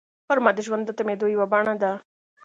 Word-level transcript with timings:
غرمه 0.27 0.51
د 0.55 0.59
ژوند 0.67 0.83
د 0.85 0.91
تمېدو 0.97 1.25
یوه 1.35 1.45
بڼه 1.51 1.73
ده 1.81 1.91